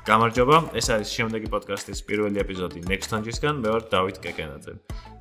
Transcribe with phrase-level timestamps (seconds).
[0.00, 4.72] გამარჯობა, ეს არის შემდეგი პოდკასტის პირველი ეპიზოდი Nextange-ისგან, მე ვარ დავით კეკენაძე.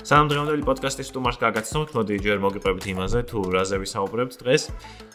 [0.08, 4.63] სამ დღევანდელი პოდკასტის სტუმარს გაგაცნობთ, მოდი ჯერ მოგიყვებით იმაზე, თუ რაზე ვისაუბრებთ დღეს.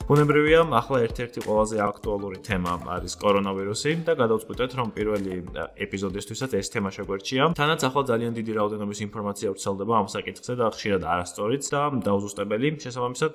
[0.04, 5.32] ბუნებრივია, ახლა ერთ-ერთი ყველაზე აქტუალური თემა არის კორონავირუსი და გადავწყვიტეთ, რომ პირველი
[5.80, 7.42] ეპიზოდისთვისაც ეს თემა შეგვერჩია.
[7.56, 12.68] თანაც ახლა ძალიან დიდი რაოდენობის ინფორმაცია ვრცელდება ამ საკითხზე და ხშირად არასწორიც და დაუზუსტებელი.
[12.84, 13.34] შესაბამისად,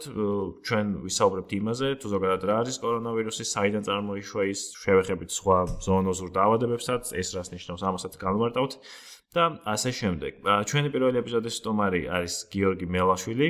[0.62, 5.58] ჩვენ ვისაუბრებთ იმაზე, თუ ზოგადად რა არის კორონავირუსი, საიდან წარმოიშვა ის, შევეხებით სხვა
[6.20, 8.74] ზოონოზურ დაავადებებსაც, ეს რას ნიშნავს, ამასაც განვარტავთ.
[9.30, 10.42] და ასე შემდეგ.
[10.66, 13.48] ჩვენი პირველი ეპიზოდის სტუმარი არის გიორგი მელაშვილი,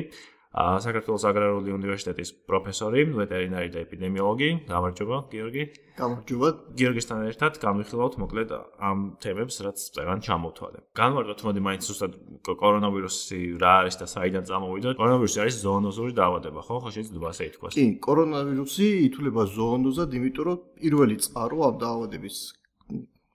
[0.52, 4.48] საქართველოს აგრარული უნივერსიტეტის პროფესორი, ვეტერინარი და ეპიდემიოლოგი.
[4.68, 5.62] გამარჯობა, გიორგი.
[5.96, 6.48] გამარჯობა.
[6.76, 10.78] გიორგისთან ერთად გამიხილავთ მოკლედ ამ თემებს, რაც წერან ჩამოთვალე.
[11.00, 12.12] განვარტოთ მოდი მაინც უბრალოდ
[12.60, 14.88] კორონავირუსი რა არის და საიდან წამოვიდა.
[15.00, 16.76] კორონავირუსი არის ზოონოზური დაავადება, ხო?
[16.82, 17.72] ხო შეიძლება ასე ითქვას.
[17.72, 22.59] კი, კორონავირუსი ითვლება ზოონოზად, იმიტომ რომ პირველი წყარო ამ დაავადების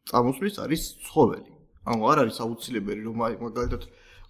[0.10, 1.52] წამოსვლის არის ცხოველი.
[1.92, 3.84] ანუ არ არის აუცილებელი რომ მაგალითად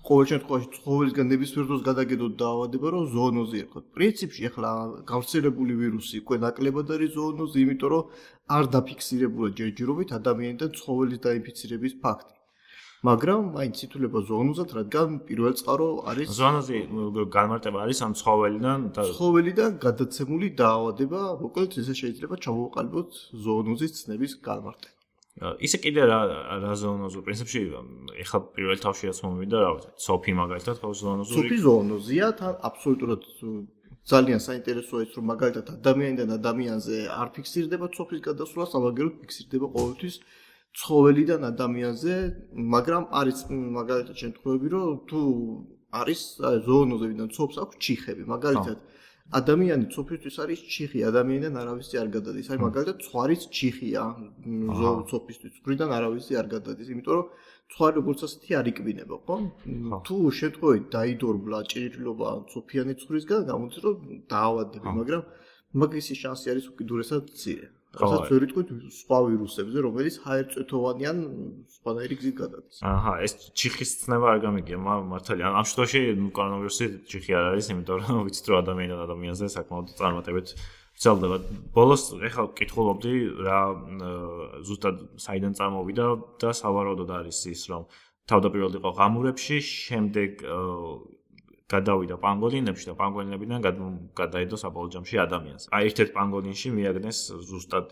[0.07, 3.85] ყოველ შემთხვევაში ცხოველისგან ნებისმიერ დროს გადაგედოთ დაავადება რომ ზოონოზი ერქოთ.
[3.95, 4.71] პრინციპში ახლა
[5.11, 8.03] გავრცელებული ვირუსი უკვე ნაკლებად არის ზოონოზი, იმიტომ რომ
[8.57, 12.33] არ დაფიქსირებულა ჯერჯერობით ადამიანთან ცხოველის დაინფიცირების ფაქტი.
[13.05, 16.79] მაგრამ მაინც ითვლება ზოონოზად, რადგან პირველ წყარო არის ზოონოზი
[17.37, 23.09] განმარტება არის ამ ცხოველიდან და ცხოველიდან გადაცემული დაავადება, მოკლედ ესე შეიძლება ჩამოვყალიბოთ
[23.45, 24.94] ზოონოზის ცნების განმარტება.
[25.35, 26.19] ისე კიდე რა
[26.63, 27.61] რა ზონოზო პრინციპში
[28.23, 33.21] ეხლა პირველ თავშიაც მომიდა რა ვიცი სოფი მაგალითად ხო ზონოზო სოფი ზონოზია თან აბსოლუტურად
[34.05, 40.15] ძალიან საინტერესოა ის რომ მაგალითად ადამიანიდან ადამიანზე არ ფიქსირდება სოფის გადასვლა სამაგეროდ ფიქსირდება ყოველთვის
[40.79, 42.15] ცხოველიდან ადამიანზე
[42.75, 45.21] მაგრამ არის მაგალითად შემთხვევები რომ თუ
[45.95, 46.21] არის
[46.67, 48.23] ზონოზებიდან ცოფს აქვს ჩიხები.
[48.27, 48.77] მაგალითად
[49.33, 52.49] ადამიანი ცოფისთვის არის ჩიხი, ადამიანიდან არავისი არ გადადის.
[52.53, 54.03] აი მაგალითად, ცხვარიც ჩიხია
[55.09, 57.27] ცოფისთვის, ცხრიდან არავისი არ გადადის, იმიტომ რომ
[57.73, 59.35] ცხვარი როგორც ასეთი არ იყბინება, ხო?
[60.05, 63.95] თუ შემთხვევით დაიდორბლა ჭირილობა ცოფიანი ცხრისგან, გამოდის რომ
[64.29, 65.23] დაავადდება, მაგრამ
[65.81, 67.67] მაგისი შანსი არის უკიდურესად მცირე.
[68.01, 68.69] რასაც ვერ იტყვით
[68.99, 71.17] სხვა ვირუსებზე, რომელიც ჰაერწეთოვანი ან
[71.75, 72.77] სხვანაირი გზით გადადის.
[72.83, 75.45] აჰა, ეს ჩიხის ცნება არ გამიგია, მართალია.
[75.55, 76.01] ამ შემთხვევაში
[76.35, 80.47] კორონავირუსი ჩიხი არ არის, იმიტომ რომ ვიცით რომ ადამიანთან ადამიანზე საკმაოდ წარმატებით
[80.95, 81.37] ვრცელდება.
[81.75, 83.13] ბოლოს ეხლა ვკითხულობდი
[83.45, 83.61] რა
[84.67, 86.05] ზუსტად საიდან წარმოვიდა
[86.39, 87.83] და სავარაუდოდ არის ის რომ
[88.31, 90.31] თავდაპირველად იყო ღამურებში, შემდეგ
[91.65, 93.63] გადავიდა პანგოლინებში და პანგოლინებიდან
[94.13, 95.63] გადაიდო საბოლოო ადამიანს.
[95.73, 97.87] აი ერთ-ერთ პანგოლინში მიაგნეს ზუსტად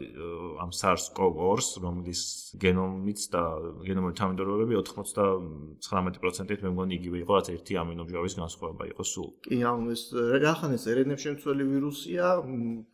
[0.61, 2.22] ამ SARS-CoV-2-ს, რომლის
[2.62, 3.44] გენომიც და
[3.88, 9.29] გენომური თანმიმდევრობები 99%-ით მე მგონი იგივე იყო, რაც ერთი ამინომჟავის განსხვავება იყო სულ.
[9.41, 10.03] კი, ანუ ეს
[10.45, 12.28] რახანეს RNA შემცველი ვირუსია,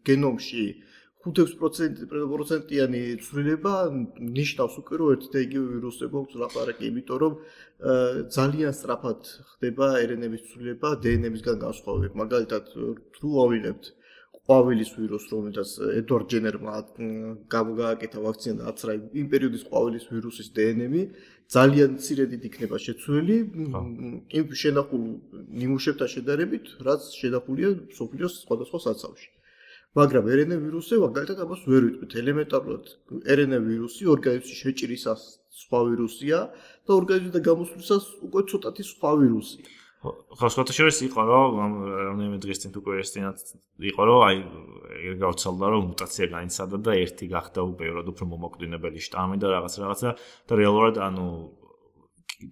[0.08, 0.66] გენომში
[1.28, 3.74] 5-6% პროცენტიანი ცვლილება
[4.40, 7.34] ნიშნავს უკვე რომ ერთ და იგივე ვირუსზე გვაქვს ლაპარაკი, იმიტომ რომ
[8.36, 9.20] ძალიან სწრაფად
[9.52, 12.14] ხდება RNA-ების ცვლილება DNA-ისგან განსხვავებით.
[12.24, 12.64] მაგალითად,
[13.20, 13.84] თუ ავიღებთ
[14.48, 15.70] ყვავილის ვირუსს, რომელსაც
[16.00, 16.76] ედვარდ ჯენერმა
[17.54, 21.04] გამოგააკეთა ვაქცინა და აცრა იმ პერიოდის ყვავილის ვირუსის DNA-ი
[21.54, 23.38] ძალიან ცირედით იქნება შეცვლილი
[24.40, 25.04] იმ შენახულ
[25.62, 27.70] ნიმუშებთან შედარებით, რაც შედახულია
[28.00, 29.30] სოფლიოს სხვადასხვა საცავში.
[29.98, 32.12] მაგრამ RNA ვირუსზე მაგალითად ამას ვერ ვიტყვით.
[32.22, 32.86] ელემენტარულად
[33.36, 35.22] RNA ვირუსი ორგანიზმში შეჭრისას
[35.64, 36.40] სხვა ვირუსია
[36.86, 39.60] და ორგანიზმიდან გამოსვლისას უკვე ცოტათი სხვა ვირუსი
[40.00, 43.38] ხო სხვათა შორის იყო რომ რამდენიმე დღის წინ უკვე ესტინად
[43.92, 44.38] იყო რომ აი
[45.20, 50.10] გავრცელდა რომ მუტაცია განიცადა და ერთი გახდა უპერო უფრო მომოკვდინებელი შტამი და რაღაც რაღაცა
[50.48, 51.26] და რეალურად ანუ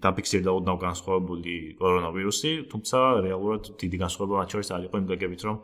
[0.03, 5.55] დაფიქსირდა ოდნავ განსხვავებული კორონავირუსი თუმცა რეალურად დიდი განსხვავება მათ შორის არ იყო იმ გაგებით რომ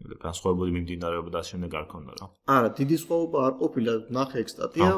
[0.00, 2.26] განსხვავებული მიმდინარეობა და შემდეგ არ ქონდა რა.
[2.56, 4.90] არა, დიდი სხვაობა არ ყოფილა, ნახე ეგ სტატია,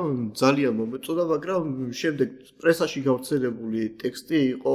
[0.42, 1.62] ძალიან მომეწონა, მაგრამ
[2.00, 2.28] შემდეგ
[2.62, 4.74] პრესაში გავრცელებული ტექსტი იყო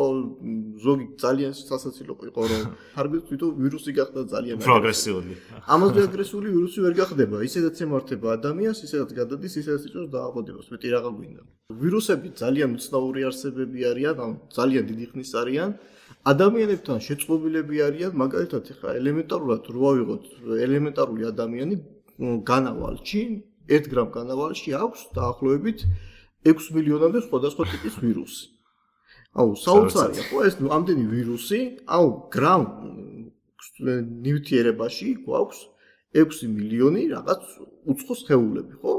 [0.84, 2.64] ზოგი ძალიან სასაცილო იყო, რომ
[2.96, 5.34] თარგმნით თვითონ ვირუსი გახდა ძალიან პროგრესიული.
[5.74, 11.12] ამაზე აგრესიული ვირუსი ვერ გახდება, ისედაც ემართება ადამიანს, ისედაც გადადის, ისედაც იწვევს დაავადებას, მეტი რაღა
[11.18, 11.42] გვინდა.
[11.82, 15.72] ვირუსები ძალიან უცნაური არსებები არიან, ან ძალიან დიდი ხნის არიან.
[16.32, 20.24] ადამიანებთან შეწყობილები არიან, მაგალითად, ხა ელემენტარულად რო ავიღოთ
[20.66, 21.76] ელემენტარული ადამიანი
[22.52, 23.22] განავალში,
[23.78, 25.80] 1 გრამ განავალში აქვს დაახლოებით
[26.48, 28.46] 6 მილიონამდე სხვადასხვა ტიპის ვირუსი.
[29.38, 31.60] აუ, საოცარია, ხო ეს ამდენი ვირუსი,
[31.98, 32.64] აუ, გრამ
[34.26, 35.60] ნივთიერებაში გვაქვს
[36.18, 37.42] 6 მილიონი რაღაც
[37.92, 38.94] უცხო სხეულები, ხო?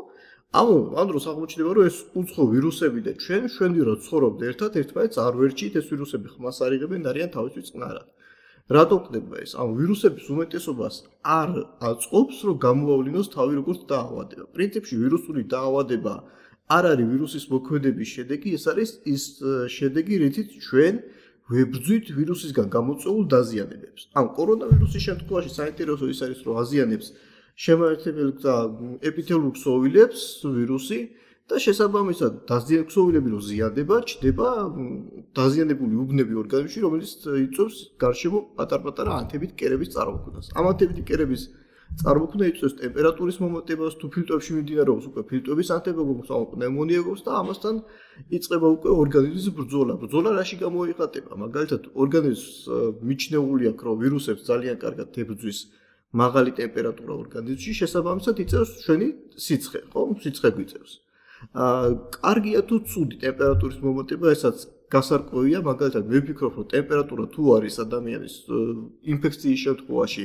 [0.49, 5.19] ანუ ამ დროს აღმოჩნდება რომ ეს უცხო ვირუსები და ჩვენ ჩვენი რო ცხოვრობთ ერთად ერთმანეთს
[5.21, 8.09] არ ვერჩით ეს ვირუსები ხმას არიღებენ არიან თავისთვის წყნარად.
[8.73, 9.53] რატო ხდება ეს?
[9.61, 11.51] ანუ ვირუსების უმეტესობას არ
[11.91, 14.45] აწყობს რომ გამოავლინოს თავი როგორც დაავადება.
[14.57, 16.15] პრინციპში ვირუსული დაავადება
[16.77, 19.23] არ არის ვირუსის მოქმედების შედეგი, ეს არის ის
[19.77, 20.95] შედეგი, რითიც ჩვენ
[21.53, 24.01] ვებრძვით ვირუსისგან გამოწვეულ დაზიანებებს.
[24.17, 27.09] ან კორონავირუსის შემთხვევაში საინტერესო ის არის, რომ აზიანებს
[27.59, 28.55] შემაერთებელ და
[29.11, 30.99] ეპითელურ ქსოვილებს ვირუსი
[31.49, 34.49] და შესაბამისად დაზიანებები რო ზიანდება, ჩდება
[35.39, 40.53] დაზიანებული უბნები ორგანიზმში, რომელიც იწვევს გარშემო პატარ-პატარა ანთებით კერების წარმოქმნას.
[40.55, 41.43] ამ ანთებით კერების
[41.99, 46.15] წარმოქმნა იწვევს ტემპერატურის მომატებას, თუ ფილტვებში მიმდინარეობს უკვე ფილტვების ანთებობა,
[46.53, 47.75] პნევმონია გობს და ამასთან
[48.39, 49.93] იწყება უკვე ორგანიზმის ბრძოლა.
[50.05, 51.33] ბრძოლა რაში გამოიხატება?
[51.43, 52.47] მაგალითად, ორგანიზმს
[53.09, 55.59] მიჩნეული აქვს, რომ ვირუსებს ძალიან კარგად ებრძვის
[56.17, 59.09] მაღალი ტემპერატურა ორგანიზმში, შესაბამისად იწევს ჩვენი
[59.45, 60.03] სიცხე, ხო?
[60.25, 60.93] სიცხე გვიწევს.
[61.53, 67.75] აა კარგია თუ ცუდი ტემპერატურის მომატება, ესაც გასარკვევია, მაგალითად, მე ვფიქრობ, რომ ტემპერატურა თუ არის
[67.85, 68.35] ადამიანის
[69.15, 70.25] ინფექციის შემთხვევაში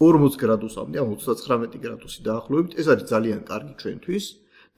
[0.00, 4.24] 40 გრადუსამდე, ან 39 გრადუსი დაახლოებით, ეს არის ძალიან კარგი ჩვენთვის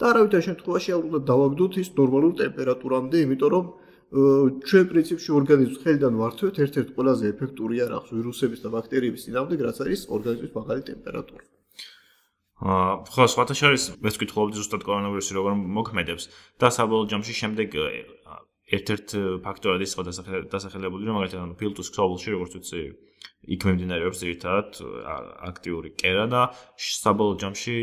[0.02, 3.66] და არავითარ შემთხვევაში არ უნდა დავაგდოთ ის ნორმალურ ტემპერატურამდე, იმიტომ რომ
[4.12, 10.00] ჩვენ პრინციპში ორგანიზმს ხელიდან ვართვევთ ერთ-ერთ ყველაზე ეფექტური არახს ვირუსების და ბაქტერიების წინააღმდეგ, რაც არის
[10.12, 11.44] ორგანიზმის მაგალი ტემპერატურა.
[12.62, 16.24] აა ხო, სხვათა შორის მეც ვკითხულობდი ზუსტად კორონავირუსი როგორ მოქმედებს
[16.60, 17.68] და საბოლოო ჯამში შემდეგ
[18.72, 19.08] ერთ-ერთ
[19.42, 20.04] ფაქტორად ის ხო
[20.52, 22.82] დასახელებული რომ მაგალითად ანუ ფილტუს ქსოვილში როგორც ვიცი
[23.56, 24.78] იქ მიმდინარეობს ერთად
[25.50, 26.42] აქტიური კერა და
[26.78, 27.76] საბოლოო ჯამში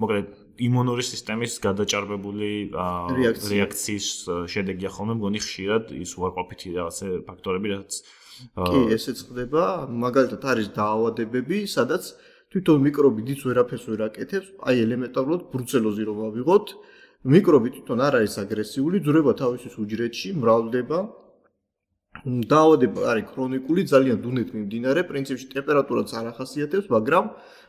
[0.00, 0.28] მოკლედ
[0.58, 4.06] იმუნური სისტემის გადაჭარბებული რეაქციის
[4.54, 7.90] შედეგია ხოლმე მგონი ხშირად ის უარყოფითი რაღაცა ფაქტორები რაც
[8.58, 9.64] კი ესეც ხდება.
[9.90, 12.02] მაგალითად არის დაავადებები სადაც
[12.54, 16.66] თვითონ მიკრობი დიც ვერაფერს ვერ აკეთებს აი ელემენტარულად ბრუცელოზი რომ ავიღოთ
[17.34, 20.98] მიკრობი თვითონ არ არის აგრესიული ძრება თავისის უჯრედში მრავლდება.
[22.24, 27.24] დაავადება არის ქრონიკული ძალიან დუნეთ მიმდინარე პრინციპში ტემპერატურაც არ ახასიათებს მაგრამ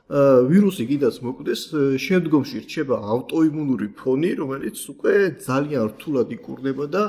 [0.05, 1.61] ვირუსი კიდაც მოკვდეს,
[1.97, 7.03] შემდგომში რჩება ავტოიმუნური ფონი, რომელიც უკვე ძალიან რთულად იკურნება და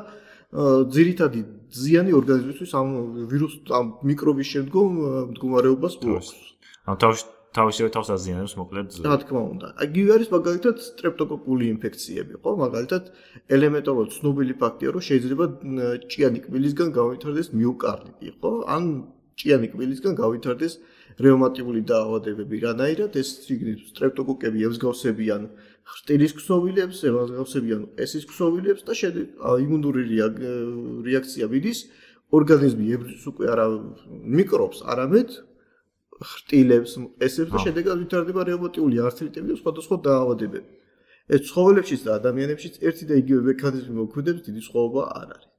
[0.56, 1.40] ძირითადი
[1.76, 2.88] ზიანი ორგანიზმისთვის ამ
[3.28, 4.90] ვირუს ამ მიკრობის შემდგომ
[5.36, 6.30] მდგომარეობას გვაქვს.
[6.88, 7.24] ამ თავში
[7.56, 8.86] თავისივე თავს აზიანებს მოკლედ.
[9.04, 9.66] რა თქმა უნდა.
[9.86, 12.50] იგივე არის მაგალითად სტრეპტოკოკული ინფექციები, ხო?
[12.64, 13.02] მაგალითად
[13.56, 15.44] ელემენტარულად ცნობილი ფაქტია, რომ შეიძლება
[16.12, 18.52] ჭიანი კბილისგან გავითარდეს მიოკარდიტი, ხო?
[18.76, 18.82] ან
[19.40, 20.74] ჭიანი კბილისგან გავითარდეს
[21.24, 25.46] რეუმატიული დაავადებები რანაირად ეს სტრეპტოკოკები ემსგავსებიან
[25.96, 28.92] ხტილის ქსოვილებს, ემსგავსებიან ესის ქსოვილებს და
[29.64, 30.02] იმუნური
[31.08, 31.80] რეაქცია მიდის
[32.36, 33.66] ორგანიზმი ებრძვის უკვე არა
[34.36, 35.30] მიკრობს, არამედ
[36.16, 36.92] ხტილებს,
[37.22, 40.70] ესებს და შედეგად ვითარდება რეუმატიული ართრიტები და სხვადასხვა დაავადებები.
[41.26, 45.55] ეს ცხოველებშიც და ადამიანებშიც ერთი და იგივე მექანიზმი მოქმედებს, დიდი სხვაობა არ არის.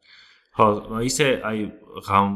[0.58, 0.66] ხო,
[1.06, 1.60] ისე აი
[2.02, 2.32] ღამ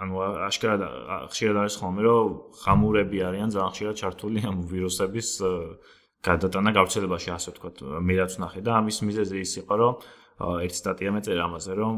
[0.00, 0.82] ანუ აშკარად
[1.28, 2.30] ხშირად არის ხოლმე რომ
[2.64, 5.28] ღამურები არიან ძალიან ხშირად ჩართული ამ ვირუსების
[6.24, 7.76] გადატანა გავრცელებაში ასე ვთქვათ.
[8.08, 9.94] მე რაც ნახე და ამის მიზეზი ის იყო რომ
[10.64, 11.96] ერთ სტატია მეწერა ამაზე რომ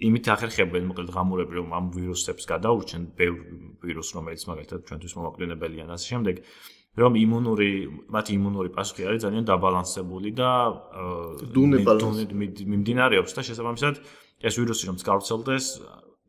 [0.00, 3.40] იმით ახერხებენ მოკლედ ღამურები რომ ამ ვირუსებს გადაურჩენ ბევრ
[3.84, 6.36] ვირუსს რომელიც მაგალითად ჩვენთვის მომაკვდინებელია და ასე შემდეგ
[6.98, 7.70] რომ იმუნური
[8.10, 10.50] მათი იმუნური პასუხი არის ძალიან დაბალანსებული და
[12.74, 13.94] მიმდინარეობს და შესაბამისად
[14.42, 15.66] ეს ვირუსი რომ გავრცელდეს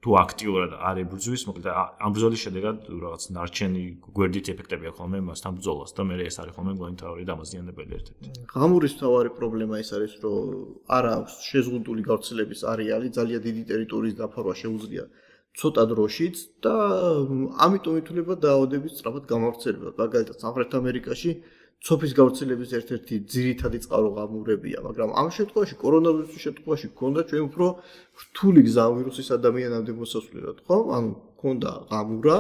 [0.02, 3.84] თუ აქტიურად არ ებრძვის მოკლედ ამ ბრძოლის შედეგად რაღაც ნარჩენი
[4.18, 8.30] გვერდით ეფექტები აქვს ხოლმე მასთან ბრძოლას და მე ეს არის ხოლმე მონიტორი დამაზიანებელი ერთ-ერთი.
[8.50, 10.42] ღამურის თავარი პრობლემა ის არის რომ
[10.98, 15.06] არ აქვს შეზღუდული გავრცელების არეალი ძალიან დიდი ტერიტორიის დაფარვა შეუძლია
[15.60, 16.74] ცოტა დროშიც და
[17.66, 19.90] ამიტომ ითვლება დაავადების სწრაფად გამავრცელება.
[20.00, 21.32] მაგალითად, სამხრეთ ამერიკაში
[21.82, 27.66] ცოფის გავრცელების ერთ-ერთი ძირითადი წყარო გამურებია, მაგრამ ამ შემთხვევაში კორონავირუსის შემთხვევაში გქონდა ჩვენ უფრო
[28.22, 30.78] რთული გზა ვირუსის ადამიანამდე მოსასვლელად, ხო?
[30.98, 32.38] ანუ გქონდა გამურა,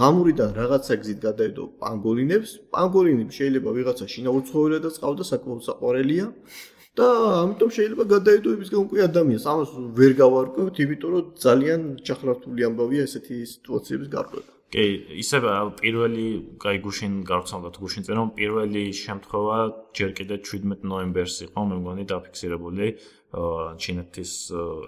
[0.00, 6.26] გამურიდან რაღაცა გზით გადაედო პანგოლინებს, პანგოლინები შეიძლება ვიღაცა შინაურ ცხოველადაც ყავდა, საკმაოდ საყვარელია.
[6.98, 7.06] და
[7.46, 14.08] ამიტომ შეიძლება გადაიდოებისგან უკვე ადამიანს ამას ვერ გავარკვევთ, იმიტომ რომ ძალიან ჩახლართული ამბავია ესეთი სიტუაციების
[14.16, 14.48] გარკვევა.
[14.70, 14.84] კი,
[15.18, 15.38] ისე
[15.82, 16.26] პირველი,
[16.62, 19.56] კაი გუშინ გავცნობთ გუშინ წერო, პირველი შემთხვევა
[19.98, 22.86] ჯერ კიდე 17 ნოემბერს იყო, მე მგონი დაფიქსირებული.
[23.82, 24.32] ჩინეთის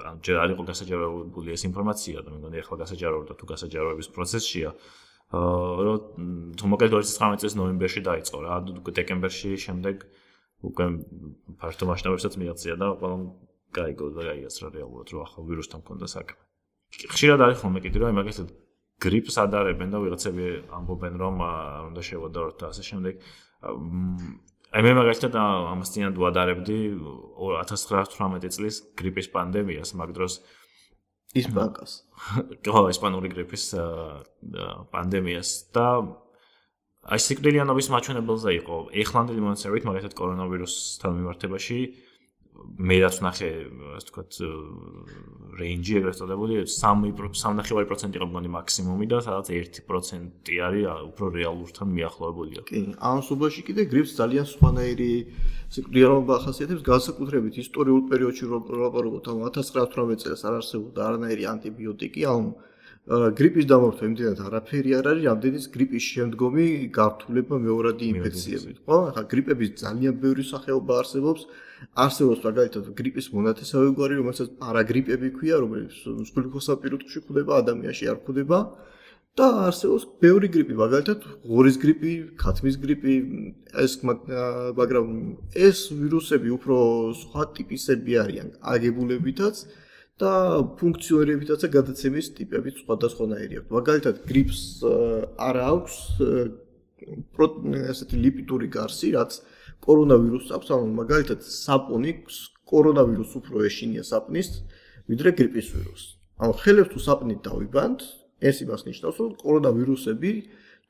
[0.07, 4.71] ან ჯერ არ იყო გასაჯაროებული ეს ინფორმაცია და მე მგონი ახლა გასაჯაროება თუ გასაჯაროების პროცესშია.
[5.33, 5.99] აა რომ
[6.59, 8.55] თუ მოკლედ 2019 წლის ნოემბერში დაიწყო რა,
[8.99, 9.97] დეკემბერში შემდეგ
[10.63, 10.85] უკვე
[11.59, 13.23] ფართო მასშტაბებსაც მიაღწია და ყველამ
[13.75, 16.43] გაიგო და გაიასრა რეალურად რომ ახლა ვირუსთან მქონდა საქმე.
[17.13, 18.49] ხშირად არის ხოლმე კიდე რომ მაგალითად
[19.03, 20.47] გრიპს ადარებენ და ვიღაცები
[20.79, 21.35] ამბობენ რომ
[21.91, 23.15] უნდა შევადაროთ და ასე შემდეგ.
[24.73, 26.79] აი მე მაგალითად ამას წინათ ვადარებდი
[27.37, 30.33] 1918 წლის გრიპის პანდემიას მაგ დროს
[31.33, 31.93] ისპანკას.
[32.63, 33.65] ხო, ისპანური გრიპის
[34.93, 35.87] პანდემიას და
[37.03, 41.79] აი სიკვდილიანობის მაჩვენებელზე იყო ეხლანდელი მონაცემებით მაგალითად კორონავირუსთან მიმართებაში
[42.63, 43.49] მე რაც ნახე
[43.97, 44.37] ასე ვთქვათ
[45.59, 52.63] რეინჯი ეგრეთ წოდებული 3.3.5% იყო მგონი მაქსიმუმი და სადაც 1% არის უფრო რეალურთან მიახლოებულია.
[52.71, 55.13] კი, ამ სუბაში კიდე გრიპს ძალიან სხვანაირი
[55.75, 62.51] სიკვდილიანობა ახასიათებს განსაკუთრებით ისტორიულ პერიოდში რომ ვაპარაკობთ 1918 წელს არ არსებობდა არანაირი ანტიბიოტიკი, ანუ
[63.03, 68.99] გრიპის დამორთვა იმდენად არაფერი არ არის, რამდენის გრიპის შემდგომი გართულება მეორადი ინფექციებით, ხო?
[69.11, 71.43] ახლა გრიპების ძალიან ბევრი სახეობა არსებობს.
[71.99, 75.91] არსებობს მაგალითად გრიპის მონათესავე გვარი, რომელსაც პარაგრიპები ქვია, რომელიც
[76.31, 78.59] სულხოსაპირუტში ხდება, ადამიანში არ ხდება.
[79.33, 83.15] და არსებობს ბევრი გრიპი, მაგალითად ღორის გრიპი, ქათმის გრიპი,
[83.81, 85.07] ეს მაგრამ
[85.57, 86.77] ეს ვირუსები უფრო
[87.17, 89.57] სხვა ტიპისები არიან, აგებულებითაც
[90.21, 90.33] და
[90.79, 93.71] ფუნქციონირებითაც და გადაცემის ტიპებით სხვადასხვანაირი აქვს.
[93.73, 94.61] მაგალითად, გრიპს
[95.41, 95.95] არ აქვს
[97.91, 99.41] ესეთი ლიპიდური გარსი, რაც
[99.83, 102.13] კორონავირუსს აქვს, ანუ მაგალითად, საპონი
[102.69, 104.49] კორონავირუსს უფრო ეშინია საპნის,
[105.11, 106.09] ვიდრე გრიპის ვირუსს.
[106.43, 108.01] ანუ ხელებს თუ საპნით დავიბანთ,
[108.43, 110.31] ეს იმას ნიშნავს, რომ კორონავირუსები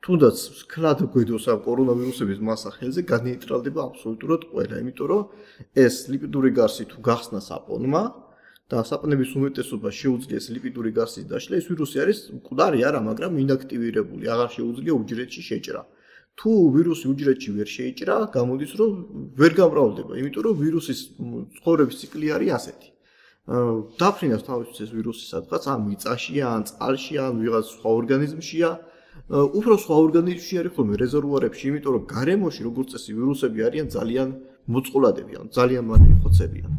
[0.03, 5.21] თუნდაც სკლად გვედოს ამ კორონავირუსების მასა ხელზე განეიტრალდება აბსოლუტურად ყველა, იმიტომ რომ
[5.79, 8.03] ეს ლიპიდური გარსი თუ გახსნა საპონმა,
[8.71, 14.49] და საპნების უმეტესობა შეუძლიეს ლიპიდური გასის დაშლა, ეს ვირუსი არის მკვდარი არა, მაგრამ ინაქტივირებული, აღარ
[14.57, 15.81] შეუძლია უჯრედში შეჭრა.
[16.39, 18.91] თუ ვირუსი უჯრედში ვერ შეიჭრა, გამოდის რომ
[19.37, 20.99] ვერ გამრავლდება, იმიტომ რომ ვირუსის
[21.59, 22.89] ცხოვრების ციკლი არის ასეთი.
[23.99, 28.69] დაფრინავს თავისთვის ეს ვირუსი სადღაც ამ მიწაშია, ან წყალშია, ან ვიღაც სხვა ორგანიზმშია.
[29.59, 34.29] უფრო სხვა ორგანიზმში არის ხოლმე რეზერვუარებში, იმიტომ რომ გარემოში როგორც წესი ვირუსები არიან ძალიან
[34.73, 36.71] მოწყვლადები, ან ძალიან მალე ხოცებიან.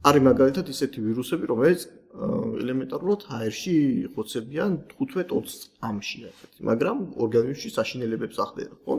[0.00, 3.74] არის მაგალითად ისეთი ვირუსები, რომელიც ელემენტარულად აერში
[4.16, 8.96] ხოცებიან 15-20 წამში ასეთი, მაგრამ ორგანიზმში საშინელებებს ახდენა, ხო?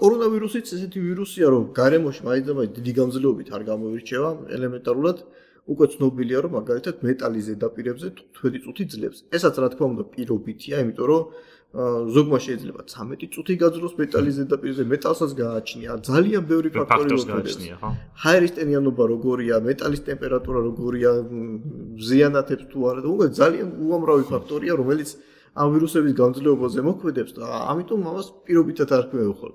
[0.00, 2.46] კორონავირუსიც ესეთი ვირუსია, რომ გარემოში მაინც
[2.78, 5.18] დიდი გამძლეობით არ გამოირჩევა, ელემენტარულად
[5.66, 8.08] უკვე ცნობილია, რომ მაგალითად მეტალის ზედაპირებზე
[8.38, 9.18] 15 წუთი ძლებს.
[9.34, 11.22] ესაც რა თქმა უნდა პირობითია, იმიტომ რომ
[11.76, 15.90] ზოგმა შეიძლება 13 წუთი გაძლოს მეტალის ზედაპირზე, მეტალსაც გააჩნია.
[16.08, 17.90] ძალიან ბევრი ფაქტორი მოხდება, ხო?
[18.24, 21.10] ჰაერისტენიანობა როგორია, მეტალის ტემპერატურა როგორია,
[22.08, 25.10] ზიანათებს თუ არა უკვე ძალიან უამრავი ფაქტორია, რომელიც
[25.52, 29.52] ამ ვირუსების გამძლეობაზე მოქმედებს და ამიტომ ამას პირობითად არ ქვევხოლ.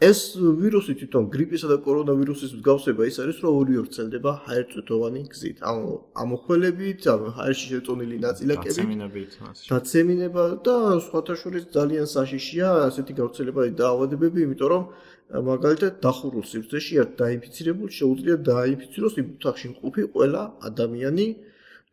[0.00, 5.58] ეს ვირუსი თვითონ გრიპისა და კორონავირუსის მსგავსება ის არის, რომ ორივე ვრცელდება ჰაერწუთოვანი გზით.
[5.60, 5.84] ანუ
[6.24, 9.30] ამოხველებით, ანუ ჰაერში შეწონილი ნაწილაკებით, დაცემინებით,
[9.68, 14.84] დაცემინება და სხვათა შორის ძალიან საშიშია ასეთი გავრცელება და დაავადებები, იმიტომ რომ
[15.30, 21.26] მაგალითად დახურულ სივრცეში ერთ დაინფიცირებულ შეუძლია დაინფიციროს იმ ოთახში მყოფი ყველა ადამიანი,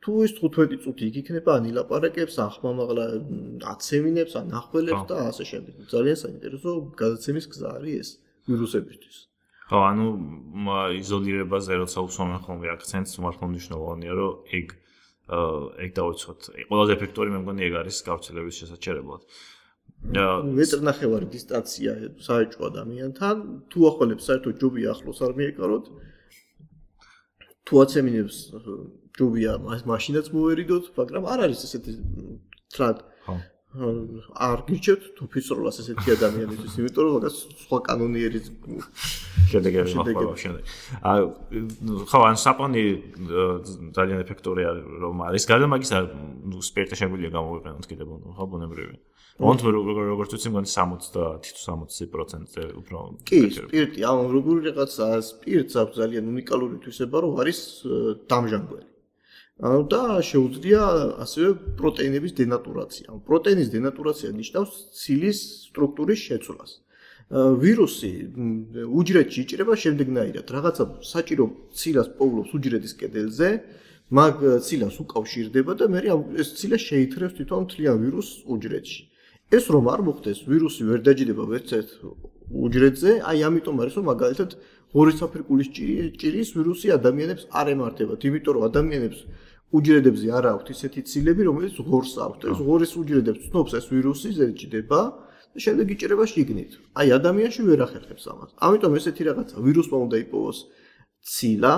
[0.04, 3.06] თუ ის 15 წუთი იქ იქნება ან ილაპარაკებს ან ხმამაღლა
[3.74, 5.74] აცემინებს ან ახველებს და ასე შემდეგ.
[5.94, 8.10] ძალიან საინტერესო გადაცემის გზა არის ეს
[8.48, 9.18] ვირუსებისთვის.
[9.68, 10.06] ხო, ანუ
[11.02, 14.68] იზოლირებაზე როცა უსვამენ ხოლმე აქცენტს, მართლა მნიშვნელოვანია, რომ ეგ
[15.28, 16.40] ეგ დავიწყოთ.
[16.72, 19.22] ყველაზე ეფექტური მე მგონი ეგ არის გავრცელების შესაძლებლად.
[20.14, 23.36] და მეტრნახევარი დისტანცია საერთო ადამიანთან,
[23.72, 25.86] თუ ახველებს საერთო ჯობი ახლოს არ მიეკაროთ.
[27.68, 28.38] თუ აცემინებს
[29.18, 29.58] ჯობია
[29.90, 31.92] მაშინაც მოერიდოთ, მაგრამ არ არის ესეთი
[32.74, 32.98] თრად.
[33.26, 33.36] ხო.
[34.48, 37.36] არ გიჩვენთ თუ ფიცროლას ესეთი ადამიანისთვის, იმიტომ რომ მაგას
[37.68, 38.40] სხვა კანონიერი
[39.52, 40.64] შედეგები მოხდება შემდეგ.
[41.12, 41.20] აა
[42.10, 42.84] ხო, ან საპონი
[43.98, 44.70] ძალიან ეფექტურია
[45.04, 45.44] რომ არის.
[45.52, 45.98] გარდა მაგისა,
[46.50, 48.04] ნუ სპირტი შეგვიძლია გამოვიყენოთ კიდე
[48.38, 48.96] ხო ბუნებრივი.
[49.38, 56.00] მონთ როგორც ვიცი მგონი 70 თუ 60%-ზე უფრო კი სპირტი ანუ როგორი რაღაცა სპირტს აქვს
[56.02, 57.60] ძალიან უნიკალური თვისება რომ არის
[58.34, 58.97] დამჟანგველი
[59.58, 60.82] და შეუძლია
[61.18, 61.50] ასევე
[61.82, 63.06] პროტეინების დენატურაცია.
[63.10, 65.38] ანუ პროტეინის დენატურაცია ნიშნავს ცილის
[65.74, 66.72] სტრუქტურის შეცვლას.
[67.34, 68.12] ვირუსი
[68.86, 70.46] უჯრედში იჭრება შემდეგნაირად.
[70.48, 73.50] რაღაცა საჭირო ცილას პოულობს უჯრედის კედელზე,
[74.14, 76.00] მაგ ცილას უკავშირდება და მე
[76.40, 79.02] ეს ცილა შეითრევს თვითონ თლიან ვირუსს უჯრედში.
[79.58, 81.90] ეს რომ არ მოხდეს, ვირუსი ვერ დაჯდება ვერცერთ
[82.48, 84.50] უჯრედზე, აი ამიტომ არის რომ მაგალითად
[84.96, 85.70] ღორის საფრიკულის
[86.20, 89.20] ჭირის ვირუსი ადამიანებს არ ემართებათ, იმიტომ რომ ადამიანებს
[89.78, 92.42] უჯრედებზე არ აქვთ ისეთი ცილები, რომელიც ღორს აქვთ.
[92.52, 95.02] ეს ღორის უჯრედებს ცნობს ეს ვირუსი, ზეჭდება
[95.52, 96.72] და შემდეგ იჭრება შიგნით.
[96.96, 98.52] აი ადამიანში ვერ ახერხებს ამას.
[98.64, 100.58] ამიტომ ესეთი რაღაცა ვირუსმა უნდა იპოვოს
[101.28, 101.74] ცილა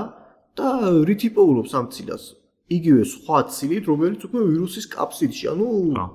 [0.53, 0.67] და
[1.07, 2.23] რით იპოულობს ამ ცილას?
[2.69, 5.67] იგივე სხვა ცილით, რომელიც უკვე ვირუსის კაფსიდში, ანუ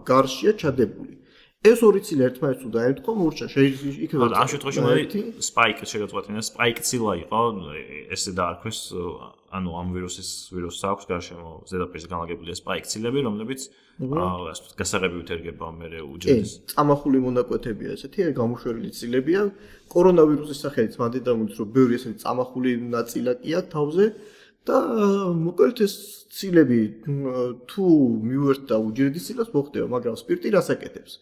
[0.07, 1.24] გარშია ჩადებული.
[1.65, 6.77] ეს ორი ცილა ერთმანეთს უნდა ემთხვა მურჩა შეიძლება იქნება ამ შემთხვევაში მოდი სპაიკი შეგაწყვეტინა სპაიკ
[6.89, 7.41] ცილა იყო
[8.17, 8.81] ესე დაარქვეს
[9.57, 15.67] ანუ ამ ვირუსის ვირუსს აქვს გარშემო ზედაპირზე განლაგებული სპაიკ ცილები რომლებიც ასე ვთქვათ გასაღებივით ერგება
[15.81, 19.43] მე უჯრედის წამახული მონაკვეთებია ესეთი გამოშვერილი ცილებია
[19.95, 24.07] კორონავირუსის სახელით მანდ დამოწ რომ ბევრი ესეთი წამახული ნაწილაკია თავზე
[24.69, 24.77] და
[25.47, 25.95] მოკლედ ეს
[26.35, 26.81] ცილები
[27.73, 27.85] თუ
[28.29, 31.15] მიუერთდა უჯრედის ცილას მოხდება მაგრამ სპირტი რას აკეთებს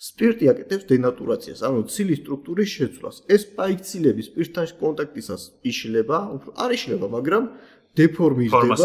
[0.00, 3.16] სპირტი აკეთებს დენატურაციას, ანუ ცილის სტრუქტურის შეცვლას.
[3.28, 7.44] ეს პაიქცილები სპირტთან კონტაქტისას იშლება, უფრო არ იშლება, მაგრამ
[7.90, 8.76] დეფორმირდება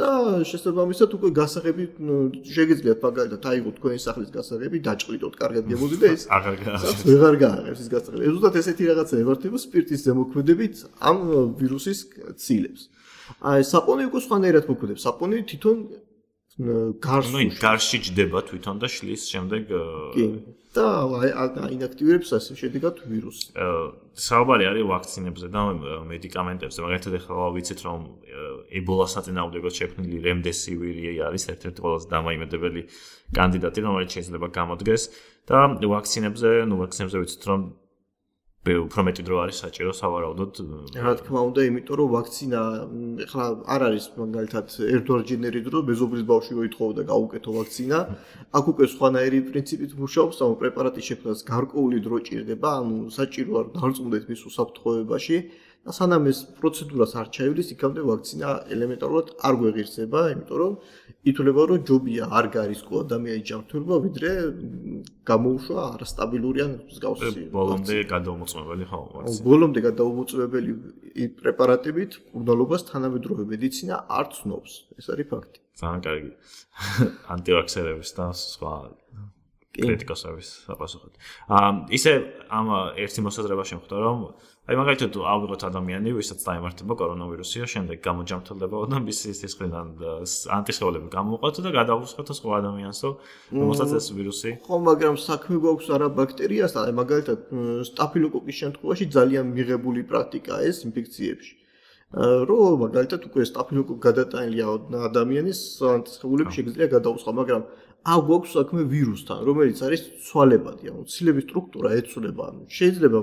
[0.00, 0.10] და
[0.48, 1.84] შესაბამისად უკვე გასაღები
[2.48, 7.04] შეგიძლიათ მაგალითად აიღო თქვენი სახლის გასაღები, დაჭყიდოთ კარგად გემოდი და ეს აღარ გააღებს.
[7.14, 8.22] აღარ გააღებს ის გასაღები.
[8.24, 11.16] ეს უბრალოდ ესეთი რაღაცა ემართება სპირტის ზემოქმედებით ამ
[11.60, 11.98] ვირუსის
[12.40, 12.82] ცილებს.
[13.44, 15.00] აი საპონი უკვე სხვანაირად მოქმედებს.
[15.06, 15.76] საპონი თვითონ
[16.54, 19.62] გარსში გარსში ჯდება თვითონ და შლის შემდეგ
[20.14, 20.26] კი
[20.74, 20.86] და
[21.70, 23.50] ინაქტივირებს ასე შედეგად ვირუსი.
[24.14, 25.62] საუბარი არის ვაქცინებზე და
[26.10, 26.78] მედიკამენტებზე.
[26.82, 28.00] მაგალითად ახლა ვიცით რომ
[28.70, 32.82] ებოლა საწინააღმდეგოდ შექმნილი რემდესივირი არის ერთ-ერთი ყველაზე დამაიმედებელი
[33.34, 35.02] კანდიდატი, რომელიც შეიძლება გამოდგეს
[35.50, 35.58] და
[35.94, 37.60] ვაქცინებზე, ნუ ვაქცინებზე ვიცით რომ
[38.64, 40.52] უფრო მეტი დრო არის საჭირო სავარაუდოდ.
[41.04, 42.60] რა თქმა უნდა, იმიტომ რომ ვაქცინა
[43.28, 47.98] ახლა არ არის მაგალითად ერთორჯინერი დრო, მეზობლის ბავშვი მოითხოვდა გაუკეთო ვაქცინა.
[48.56, 54.24] აქ უკვე სხვანაირი პრინციპით მუშაობს, ანუ პრეპარატის შექმნას გარკვეული დრო ჭირდება, ანუ საჭიროა რომ დარწმუნდეთ
[54.32, 55.36] მის უსაფრთხოებაში.
[55.84, 60.72] და სანამ ეს პროცედურას არ ჩაივლის, იქამდე ვაქცინა ელემენტარულად არ გვეღირსება, იმიტომ რომ
[61.28, 64.30] ითვლება რომ ჯობია არ გარისკო ადამიანის ჯანმრთელობა, ვიდრე
[65.28, 67.44] გამოუშვა არასტაბილური ან მსგავსი.
[67.52, 69.44] ბოლომდე გადაუმოწმებელი ხო ვაქცინა.
[69.44, 70.72] ბოლომდე გადაუმოწმებელი
[71.44, 74.72] პრეპარატებით მკურნალობას თანამედროვე მედიცინა არ ცნობს.
[74.96, 75.58] ეს არის ფაქტი.
[75.84, 76.32] ძალიან კარგი.
[77.34, 78.74] ანტივაქსერების და სხვა
[79.74, 81.12] კრიტიკოსების საპასუხოდ.
[81.50, 82.12] აა ისე
[82.46, 84.18] ამ ერთი მოსაზრება შემხვდა რომ
[84.64, 89.90] აი მაგალითად ავიღოთ ადამიანი, ვისაც დაემართება კორონავირუსი, შემდეგ გამოჯამთელდება და მის სისხლიდან
[90.56, 93.10] ანტიხეოლები გამოყვათ და გადაუხსნათ სხვა ადამიანსო,
[93.60, 94.50] რომელსაც ეს ვირუსი.
[94.64, 97.38] ხო, მაგრამ საქმე გვაქვს არა ბაქტერიას, აი მაგალითად
[97.92, 101.54] სტაფილოკოკის შემთხვევაში ძალიან მიღებული პრაქტიკაა ეს ინფექციებში.
[102.14, 104.64] რომ მაგალითად უკვე სტაფილოკოკ გადატანილია
[105.10, 107.62] ადამიანის ანტიხეოლები შეიძლება გადაუხსნა, მაგრამ
[108.04, 113.20] ა გვაქვს საქმე ვირუსთან, რომელიც არის ცვალებადი, ანუ ცილების სტრუქტურა ეცვლება, ანუ შეიძლება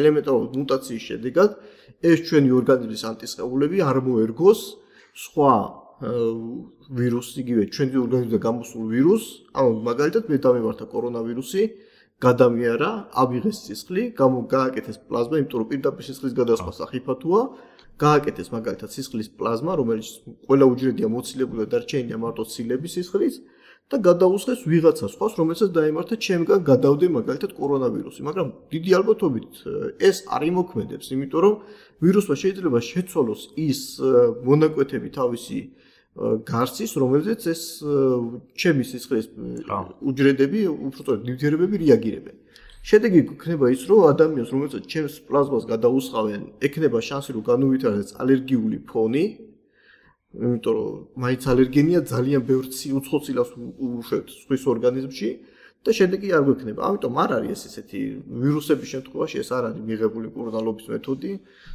[0.00, 1.50] ელემენტარული მუტაციის შედეგად
[2.08, 4.60] ეს ჩვენი ორგანიზმის ანტისხეულები არ მოერგოს
[5.24, 5.52] სხვა
[6.04, 9.28] ვირუსს, იგივე ჩვენი ორგანიზმიდან გამოსულ ვირუსს,
[9.60, 11.62] ანუ მაგალითად მე დამემართა კორონავირუსი,
[12.24, 12.90] გადამიარა,
[13.22, 17.42] აბიღეს სისხლი, გააკეთეს პლაზმა, იმიტომ რომ პირდაპირ სისხლის გადასხმა საფათოა,
[18.00, 20.08] გააკეთეს მაგალითად სისხლის პლაზმა, რომელიც
[20.48, 23.34] ყველა უჯრედია მოცილებული და დარჩენილია მარტო ცილების სისხლის.
[23.92, 29.50] და გადაუსხეს ვიღაცა სხვას, რომელსაც დაემართა ჩემგან გადავდე მაგალითად კორონავირუსი, მაგრამ დიდი ალბათობით
[30.00, 31.54] ეს არ იმოქმედებს, იმიტომ რომ
[32.00, 33.80] ვირუსმა შეიძლება შეცვალოს ის
[34.48, 35.58] მონაკვეთები თავისი
[36.48, 37.62] გარსის, რომელზეც ეს
[38.56, 39.26] ჩემი სისხლის
[40.00, 42.36] უჯრედები, უბრალოდ ნივთიერებები რეაგირებენ.
[42.84, 49.24] შედეგი იქნება ის, რომ ადამიანს, რომელსაც ჩემს პლაზმას გადაუსხავენ, ექნება შანსი, რომ განუვითარდეს ალერგიული ფონი,
[50.34, 50.92] იმიტომ რომ
[51.24, 52.64] მაინც ალერგენია ძალიან ბევრ
[52.98, 55.30] უცხოცილას უშვებთ სხვის ორგანიზმში
[55.84, 56.80] და შედეგი არ გვექნება.
[56.88, 58.00] ამიტომ არ არის ეს ესეთი
[58.40, 61.32] ვირუსების შემთხვევაში ეს არ არის მიღებული კურნალობის მეთოდი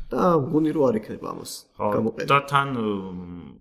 [0.09, 2.29] და მგონი რომ არ იქნება ამას გამოყენება.
[2.33, 2.69] და თან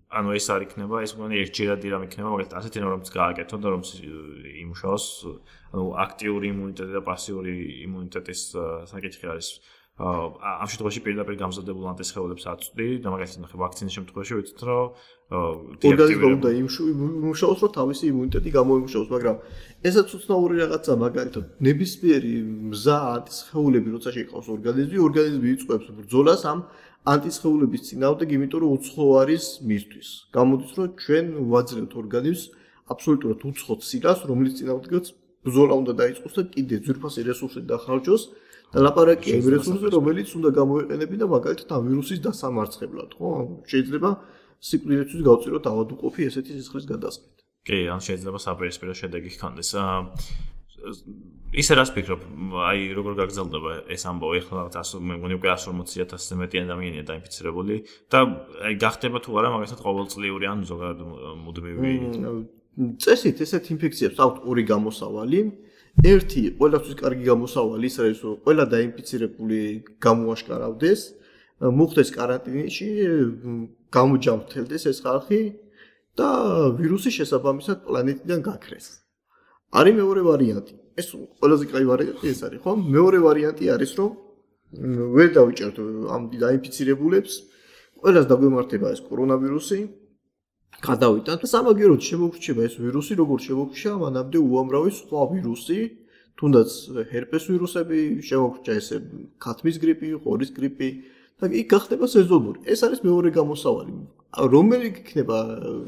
[0.08, 3.82] ანუ ეს არ იქნება, ეს მგონი ერთჯერადი რამ იქნება, მაგალითად ასეთი რომ გააკეთონ და რომ
[4.64, 5.06] იმუშაოს,
[5.76, 7.52] ანუ აქტიური იმუნიტეტი და პასიური
[7.84, 8.40] იმუნიტეტის
[8.88, 9.48] საკითხი არის
[9.98, 14.86] ამ შემთხვევაში პირდაპირ გამზადებულ ანტისხეულებს აწვდი და მაგალითად ნახე ვაქცინის შემთხვევაში ვიცით რომ
[15.90, 19.36] ორგანიზმი უნდა იმუშაოს რომ თავისი იმუნიტეტი გამოიმუშაოს მაგრამ
[19.90, 22.34] ესაც უცნაური რაღაცა მაგალითად ნებისმიერი
[22.70, 26.58] მზა ანტისხეულები როცა შეიყავს ორგანიზმი ორგანიზმი იწყებს ბრძოლას ამ
[27.08, 30.08] ანტისხეულების წინააღმდეგ იმიტომ რომ უცხო არის მისთვის.
[30.36, 32.42] გამოდის რომ ჩვენ ვაძლევთ ორგანიზმს
[32.92, 35.06] აბსოლუტურად უცხო ცილას რომელიც წინააღმდეგაც
[35.46, 38.22] ბრძოლა უნდა დაიწყოს და კიდე ძვირფასი რესურსი დახარჯოს
[38.74, 43.30] და ლაპარაკია იმ რესურსზე, რომელიც უნდა გამოიყენებინა მაგალითად ამ ვირუსის დასამარცხებლად, ხო?
[43.70, 44.10] შეიძლება
[44.68, 47.36] სიკვდილისთვის გავწიროთ ავადმყოფი ესეთი სისხლის გადასხმით.
[47.64, 49.70] კი, ან შეიძლება საპირისპირო შედეგი ჰქონდეს.
[49.78, 49.98] აა
[51.58, 52.22] ისე რას ფიქრობ,
[52.68, 57.74] აი როგორ გაგზავნება ეს ამბავი ახლა რაღაც მე მგონი უკვე 140.000-ზე მეტი ადამიანია დაინფიცირებული
[58.12, 58.18] და
[58.68, 61.00] აი გახდება თუ არა მაგალითად ყოველწლიური ან ზოგადად
[61.44, 61.92] მუდმივი
[62.78, 65.40] წესით ესეთ ინფექციებს აქვს ორი გამოსავალი.
[66.06, 69.60] ერთი ყველასთვის კარგი გამოსავალი ის არის, რომ ყველა დაინფიცირებული
[69.98, 71.00] გამოაშკარავდეს,
[71.58, 72.88] მოხდეს каранტინში,
[73.90, 75.40] გამოჯამრთელდეს ეს ხალხი
[76.14, 76.28] და
[76.78, 78.86] ვირუსი შესაბამისად პლანეტიდან გაქრეს.
[79.74, 80.74] არის მეორე ვარიანტი.
[80.98, 82.72] ეს ყველაზე კაი ვარიანტი ეს არის, ხო?
[82.78, 84.10] მეორე ვარიანტი არის, რომ
[85.18, 85.76] ვერ დავიჭერთ
[86.14, 87.32] ამ დაინფიცირებულებს.
[87.98, 89.78] ყველას დაგვემართება ეს კორონავირუსი,
[90.78, 91.42] გადავიტანთ.
[91.42, 95.78] სამაგიეროდ შემოგრჩება ეს ვირუსი, როგორც შემოგრჩა მანამდე უამრავი სხვა ვირუსი,
[96.38, 96.70] თუნდაც
[97.10, 98.96] ჰერპეს ვირუსები, შემოგრჩა ესე
[99.42, 100.88] ქათმის გრიპი, ყორის გრიპი
[101.42, 102.58] და იქ გახდება სეზონური.
[102.62, 103.92] ეს არის მეორე გამოსავალი.
[104.38, 105.38] რომელი იქნება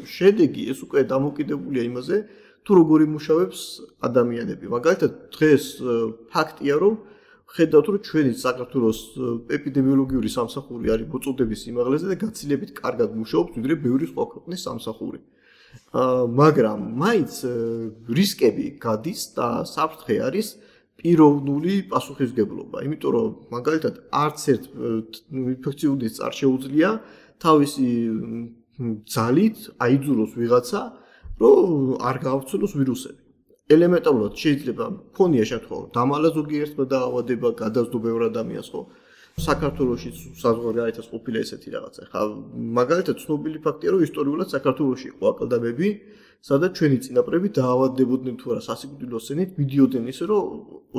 [0.07, 2.17] შედეგი, ეს უკვე დამოკიდებულია იმაზე,
[2.67, 3.61] თუ როგორ იმუშავებს
[4.09, 4.67] ადამიანები.
[4.75, 5.65] მაგალითად, დღეს
[6.35, 6.95] ფაქტია, რომ
[7.51, 9.01] ხედავთ, რომ ჩვენი საქართველოს
[9.57, 15.19] ეპიდემიოლოგიური სამსახური არის მოწოდების სიმაღლეზე და გაცილებით კარგად მუშაობს, ვიდრე ბევრი სხვა ქვეყნის სამსახური.
[15.95, 17.33] აა მაგრამ მაინც
[18.19, 20.49] რისკები გადის და საფრთხე არის
[21.01, 24.65] პიროვნული პასუხისგებლობა, იმიტომ რომ მაგალითად არც ერთ
[25.55, 26.91] ინფექციური წარ შეუძლია
[27.41, 27.91] თავისი
[29.15, 30.81] ძალით აიძულოს ვიღაცა,
[31.41, 33.30] რომ არ გაავრცელოს ვირუსები.
[33.71, 38.83] ელემენტარულად შეიძლება ფონია შეთხოვა, დამალა ზოგიერთმა დაავადება გადასდო ბევრ ადამიანს ხო?
[39.41, 40.11] საქართველოსში
[40.43, 42.03] საზღვარგარეთას ყოფილა ესეთი რაღაცა.
[42.13, 42.21] ხა
[42.79, 45.89] მაგალითად ცნობილი ფაქტია, რომ ისტორიულად საქართველოსში იყო აკლდამები,
[46.51, 50.45] სადაც ჩვენი წინაპრები დაავადდებოდნენ თუ არა სასიკვდილო სენით, მიდიოდნენ ისე, რომ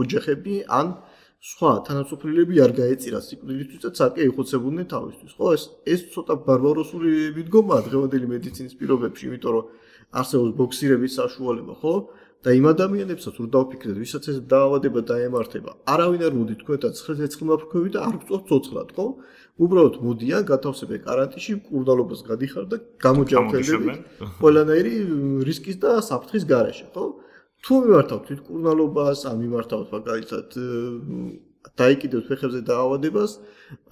[0.01, 0.87] ოჯახები ან
[1.41, 5.31] სხვა თანაცოფლელები არ გაეწირა სიკვდილისთვის და ცალკე იხოცებოდნენ თავისთვის.
[5.37, 9.65] ხო, ეს ეს ცოტა ბარბაროსული მიდგომაა დღევანდელი მედიცინის პირობებში, იმიტომ რომ
[10.21, 11.93] არსებობს ბოქსირების საშუალება, ხო?
[12.41, 17.99] და იმ ადამიანებსაც რომ დავფიქრეთ, ვისაც ეს დაავადება დაემართება, არავინ არ მოდი თქვენთან ცხრეცხრმაფრქვევი და
[18.01, 19.05] არ გწოთ ცოცხლად, ხო?
[19.61, 23.93] უბრალოდ მოდიან, გათავსებენ კარანტინში, კურდალობას გადიხარ და გამოჯანმრთელები
[24.41, 24.93] ყველანაირი
[25.45, 27.05] რისკის და საფრთხის გარეშე, ხო?
[27.61, 30.47] თუ მიმართავთ თვით კურდალობას, ან მიმართავთ მაგალითად
[31.77, 33.31] დაიკიდოთ ფეხებზე დაავადებას,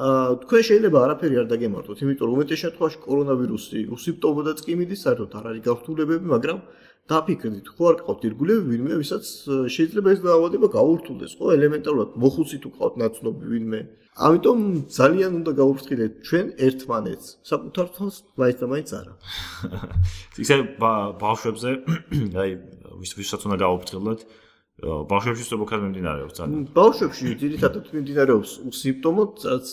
[0.01, 5.37] აა თქვენ შეიძლება არაფერი არ დაგემართოთ, იმიტომ რომ უმეტეს შემთხვევაში კორონავირუსი უსიმპტომოდაც კი მიდის, საერთოდ
[5.37, 6.57] არ არის გართულებები, მაგრამ
[7.09, 9.25] დაფიქრდით, ხო არ გყავთ ირგულები ვინმე, ვისაც
[9.73, 13.79] შეიძლება ეს დაავადება გაურთულდეს, ხო, ელემენტარულად მოხუცით უყავთ ნაცნობი ვინმე.
[14.19, 14.59] ამიტომ
[14.93, 19.13] ძალიან უნდა გაუფრთხილდეთ ჩვენ ერთმანეთს, საკუთარ თავს მაინც და მაინც არა.
[20.43, 20.55] ისე
[21.23, 21.69] ბავშვებზე,
[22.43, 22.51] აი,
[22.99, 24.19] ვის ვისაც უნდა გაუფრთხილდეთ,
[24.79, 26.61] ბავშვებში სწორად მიმდინარეობს ძალიან.
[26.75, 29.67] ბავშვებში ძირითადად მიმდინარეობს სიმპტომოთ, რაც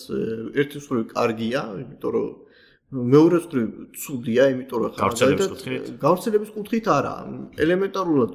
[0.63, 2.46] ერთი მხრივ კარგია, იმიტომ რომ
[2.87, 5.87] მეორე მხრივ ცუდია, იმიტომ რომ გავრცელების კუთხით?
[5.99, 7.15] გავრცელების კუთხით არა,
[7.65, 8.33] ელემენტარულად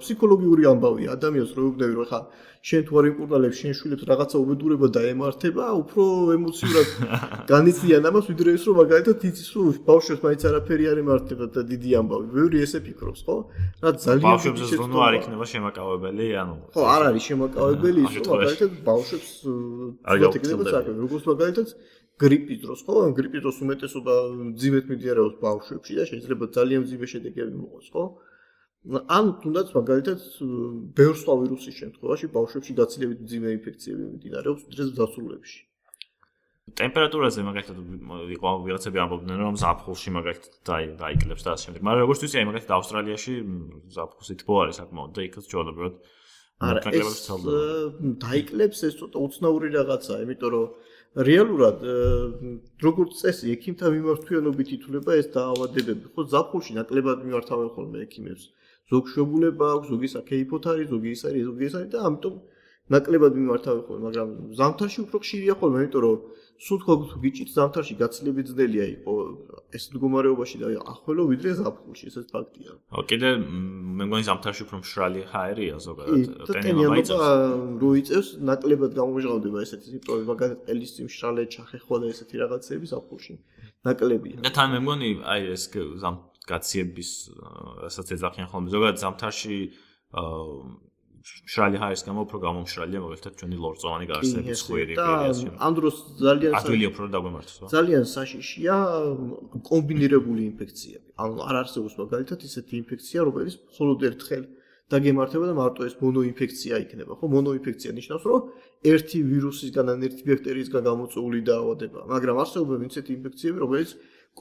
[0.00, 2.20] ფსიქოლოგიური ამბავია ადამიანს რო უგდები რომ ხა
[2.64, 6.88] შენ თუ არ იმკურდალებს შენ შვილებს რაღაცა უბედურება დაემართება, უფრო ემოციურად
[7.52, 11.90] განიცდიან ამას ვიდრე ის რომ მაგალითად იცის რომ ბავშვებს მაინც არაფერი არ ემართება და დიდი
[12.00, 12.26] ამბავი.
[12.32, 13.36] ბევრი ესე ფიქრობს, ხო?
[13.84, 18.70] რა ძალიან ბავშვებს ზრუნვა არ იქნება შემაკავებელი, ანუ ხო, არ არის შემაკავებელი ის რომ მაგალითად
[18.88, 19.28] ბავშვებს
[20.08, 21.68] არ გაკეთდება საქმე, როგორც მაგალითად
[22.22, 22.94] გრიპის დროს ხო?
[23.18, 24.14] გრიპის დროს უმეტესობა
[24.62, 28.04] ძიმეთ მიდიარებს ბავშვებში და შეიძლება ძალიან ძიმე შედეგები მოყოს, ხო?
[29.08, 30.18] ან თუნდაც მაგალითად
[30.94, 35.60] ბევრ სხვა ვირუსის შემთხვევაში ბავშვებში გაცილებით ძიმე ინფექციები მიდიარებს დღეს დასრულებში.
[36.80, 37.78] ტემპერატურაზე მაგალითად
[38.34, 41.80] იყო ვიღაცები ამბობდნენ რომ ზაფხულში მაგალითად დაი დაიკლებს და ასე შემდეგ.
[41.84, 43.34] მაგრამ როგორც ვთქვი, აი მაგალითად ავსტრალიაში
[43.96, 45.92] ზაფხულში თბო არის საკმაოდ და იქაც ჯოლობად
[46.64, 47.20] არა ეს
[48.24, 50.66] დაიკლებს ეს ცოტა უცნაური რაღაცაა, იმიტომ რომ
[51.14, 51.82] რეალურად
[52.82, 56.10] როგორც წესი ექიმთა მიმართვიანობით ითვლება ეს დაავადებები.
[56.14, 58.50] ხო ზაფხულში ნაკლებად მიმართავენ ხოლმე ექიმებს.
[58.92, 62.34] ზოგ შეგულება აქვს ზოგი საკეიფოთ არის ზოგი ის არის ზოგი ის არის და ამიტომ
[62.94, 66.18] ნაკლებად მიმართავენ ხოლმე მაგრამ ზამთარში უფრო ხშირია ხოლმე იმიტომ რომ
[66.60, 69.14] სულ თუ გიჭით ზამთარში გაცილებით ძნელია იყო
[69.74, 72.72] ეს მდგომარეობაში და ახველო ვიდრე ზაფხულში ესეც ფაქტია.
[72.94, 73.28] ო კიდე
[73.98, 76.22] მე მგონი ზამთარში უფრო მშრალი ჰაერია ზოგადად
[76.54, 77.26] ტენია მაიწევს.
[77.82, 83.34] როიწევს ნაკლებად გამოჟღავდება ესეთი სიტყვები მაგალითად ელის წინ მშრალე ჩახეხვა და ესეთი რაღაცები ზაფხულში.
[83.84, 84.36] ნაკლებია.
[84.46, 86.16] და თან მე მგონი აი ეს ზამ
[86.48, 87.10] გაციების
[87.84, 89.58] რასაც ეძახიან ხოლმე ზოგადად ზამთარში
[90.14, 90.93] აა
[91.24, 95.46] მშრალი ჰაერის გამო უფრო გამომშრალია მაგალითად ჩვენი ლორწოვანი გარსების ხვირი პერიოდში.
[95.56, 97.70] ამ დროს ძალიან ადვილი უფრო დაგმართოს.
[97.72, 98.76] ძალიან საშიშია
[99.70, 101.08] კომბინირებული ინფექციები.
[101.24, 104.44] ანუ არ არსებობს მაგალითად ისეთი ინფექცია, რომელიც მხოლოდ ერთხელ
[104.92, 107.12] დაგემართება და მარტო ეს მონოინფექცია იქნება.
[107.16, 108.40] ხო, მონოინფექცია ნიშნავს, რომ
[108.92, 112.00] ერთი ვირუსისგან ან ერთი ბაქტერიისგან გამოწვეული დაავადება.
[112.14, 113.90] მაგრამ არსებობენ ისეთი ინფექციები, რომელიც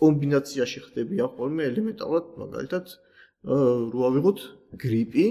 [0.04, 2.86] კომბინაციაში ხდებიან ხოლმე ელემენტარულად, მაგალითად,
[3.94, 4.40] რო ავიღოთ
[4.84, 5.26] გრიპი,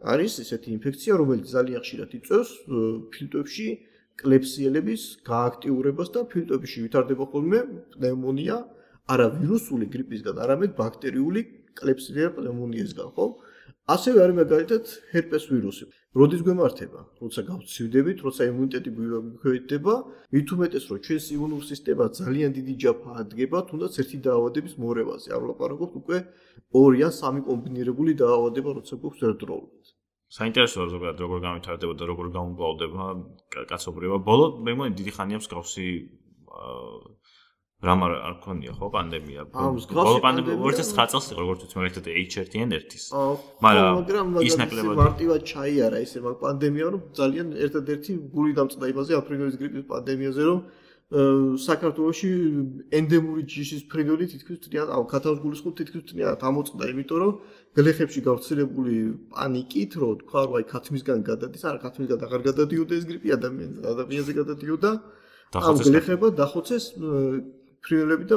[0.00, 2.50] არის ესეთი ინფექცია, რომელიც ძალიან ხშირად იწვევს
[3.12, 3.68] ფილტვებში
[4.20, 7.60] კლეფსიელების გააქტიურებას და ფილტვებში ვითარდება ხოლმე
[7.96, 8.56] პნევმონია,
[9.12, 11.40] არა ვირუსული გრიპისგან, არამედ ბაქტერიული
[11.80, 13.26] კლეპსიდია პნევმონიისგან, ხო?
[13.90, 15.84] ასევე არის მაგალითად ჰერპეს ვირუსი.
[16.10, 17.00] როდის გვემართება?
[17.22, 19.94] როცა გავცივდებით, როცა იმუნიტეტი გვიქვეითდება,
[20.34, 25.28] მით უმეტეს რომ ჩვენს იმუნურ სისტემა ძალიან დიდი ჯაფა ადგენა, თუნდაც ერთი დაავადების მორევაზე.
[25.34, 26.18] არ ვლაპარაკობთ უკვე
[26.82, 29.79] ორი ან სამი კომბინირებული დაავადება, როცა გვაქვს ერთდროულად.
[30.30, 33.04] საინტერესოა ზოგადად როგორ გამვითარდება და როგორ გამომკლავდება
[33.70, 34.18] კაცობრიობა.
[34.30, 35.86] ბოლო მე მგონი დიდი ხანია მსგავსი
[37.80, 43.04] რამ არ არ ქონია ხო პანდემია ბოლო პანდემია 2009 წელს იყო როგორც ვთქვი მაგალითად H1N1-ის
[43.64, 49.56] მაგრამ ის ნაკლებად მარტივად ჩაიარა ესე მაგ პანდემია რომ ძალიან ერთადერთი გული დამწყდა იმაზე აფრინოვის
[49.62, 50.60] გრიპის პანდემიაზე რომ
[51.10, 52.28] საქართველოში
[52.94, 57.32] ენდემური ჯიშის ფრინველი თითქმის თრიან აუ ქათავს გულის ხუთ თითქმის თრიან ამოწყდა იმიტომ რომ
[57.74, 58.94] გლეხებში გავრცელებული
[59.34, 64.32] პანიკით რომ თქვა რომ აი ქათმისგან გადადის არა ქათმისგან აღარ გადადიოდა ეს გრიპი ადამიანზე ადამიანზე
[64.38, 64.90] გადადიოდა.
[65.50, 66.84] ამ გლეხება დახოცეს
[67.82, 68.36] ფრინველები და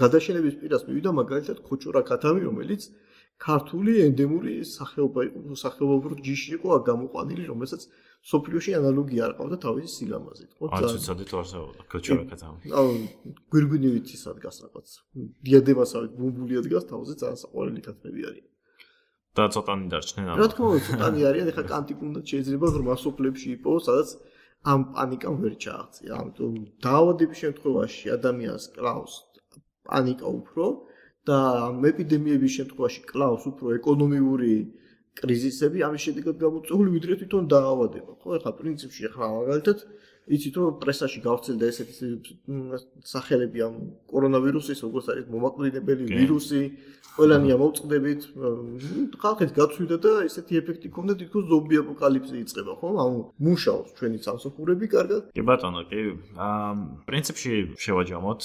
[0.00, 2.88] გადაშენების პირას მივიდა მაგალითად ხოჭურა ქათამი რომელიც
[3.36, 7.82] ქართული ენდემური სახეობა იყო სახეობა ჯიში იყო გამოყვანილი რომელსაც
[8.26, 12.90] სოფლიოში ანალოგია არ ყავდა თავისი სილამაზით ხო და აი ცოდით ვარსაულა ხოჭურა ქათამი აუ
[13.54, 14.88] გვირგვინივით ის ადგას რაღაც.
[15.48, 18.48] დიადემასავით ბუმბული ადგას თავზე ძალიან საყვარელი ქათმები არიან.
[19.38, 24.08] და ცოტანი დარჩნენ რა თქმა უნდა ცოტანი არიან ეხლა კანტიკუნდა შეიძლება ღრმა სოფლებში იპოვოს სადაც
[24.72, 26.10] ამ პანიკამ ვერ ჩააღწია.
[26.20, 26.52] ამიტომ
[26.84, 29.14] დაავადების შემთხვევაში ადამიანს კლავს
[29.88, 30.64] პანიკა უფრო
[31.28, 31.38] და
[31.90, 34.52] ეპიდემიების შემთხვევაში კლავს უფრო ეკონომიური
[35.18, 38.12] კრიზისები, ამის შედეგად გამოწვეული ვიდრე თვითონ დაავადება.
[38.22, 39.78] ხო, ეხლა პრინციპში ეხლა მაგალითად
[40.28, 41.92] იცით რომ პრესაში გავრცელდა ესეთი
[43.08, 43.74] სახელები ამ
[44.12, 46.62] კორონავირუსის, როგორც არის მომაკვდინებელი ვირუსი,
[47.18, 48.20] ყველანი ამოვწყდებით,
[49.18, 52.88] ხალხით გაცვიდა და ესეთი ეფექტი ქონდა, თითქოს ზომბი აპოკალიფსი იწყება, ხო?
[53.04, 55.22] ანუ მუშაობს ჩვენი სამსახურები კარგად.
[55.34, 56.02] კი ბატონო, კი.
[56.38, 56.70] აა
[57.10, 58.40] პრინციპში შევაჯამოთ,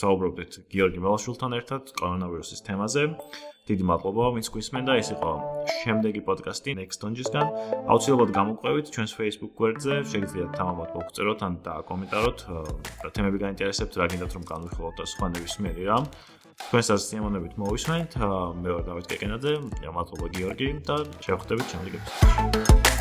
[0.00, 3.04] საუბრობდით გიორგი მელაშვილთან ერთად კორონავირუსის თემაზე.
[3.66, 5.30] დიდი მადლობა, ვინც გვისმენდა, ეს იყო
[5.82, 7.46] შემდეგი პოდკასტი Next Donjis-გან.
[7.90, 12.38] აუცილებლად გამოყვებით ჩვენს Facebook გვერდზე, შეგიძლიათ თამამად მოგწეროთ ან დააკომენტაროთ,
[13.02, 16.04] რა თემები გაინტერესებთ, რა გინდათ რომ განვიხილოთ და სხვა ნებისმიერი რამ.
[16.56, 18.16] თქვენსაც სიამოვნებით მოვისმენთ.
[18.64, 19.54] მე ვარ დავით კეკენაძე,
[19.92, 20.96] მადლობა გიორგი და
[21.28, 22.95] შევხვდებით შემდეგ ეპიზოდში.